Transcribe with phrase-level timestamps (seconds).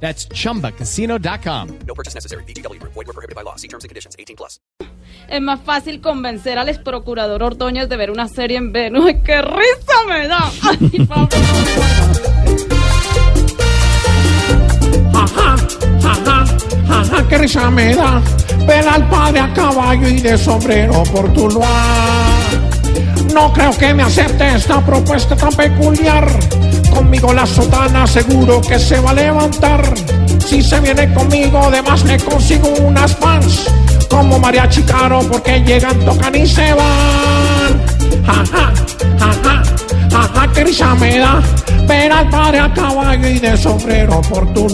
[0.00, 1.68] That's chumbacasino.com.
[1.86, 2.44] No purchase necessary.
[2.44, 2.80] BGW.
[2.82, 3.56] Void were prohibited by law.
[3.56, 4.14] See terms and conditions.
[4.18, 4.60] 18 plus.
[5.28, 9.06] Es más fácil convencer al ex procurador Ordóñez de ver una serie en Venus.
[9.06, 10.50] ¡Ay, ¡Qué risa me da!
[10.62, 11.28] Ay, Pablo.
[15.14, 15.56] Ajá,
[16.04, 16.44] ajá,
[17.00, 18.22] ajá, qué risa me da
[18.66, 22.25] ver al padre a caballo y de sombrero por tu lugar.
[23.36, 26.26] No creo que me acepte esta propuesta tan peculiar.
[26.88, 29.82] Conmigo la sotana seguro que se va a levantar.
[30.38, 33.66] Si se viene conmigo, además me consigo unas fans.
[34.08, 37.82] Como Mariachi Caro, porque llegan, tocan y se van.
[38.26, 38.72] Ajá,
[39.20, 39.62] ajá,
[40.14, 41.42] ajá, qué risa me da
[41.86, 44.66] ver al padre a caballo y de sombrero por tu.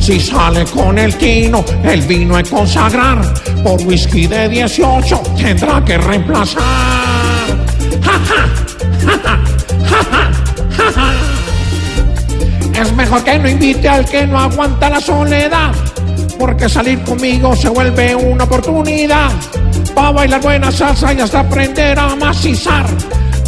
[0.00, 3.20] Si sale con el tino, el vino es consagrar.
[3.62, 6.81] Por whisky de 18 tendrá que reemplazar.
[12.74, 15.72] Es mejor que no invite al que no aguanta la soledad.
[16.38, 19.30] Porque salir conmigo se vuelve una oportunidad.
[19.94, 22.86] Para bailar buena salsa y hasta aprender a macizar.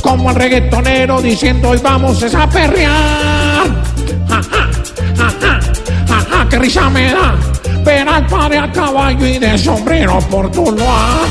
[0.03, 3.65] Como el reggaetonero diciendo hoy vamos a perrear.
[4.29, 4.69] Ja, ja,
[5.17, 7.35] ja, ja, qué risa me da
[7.85, 11.29] ver al padre a caballo y de sombrero por tu lugar.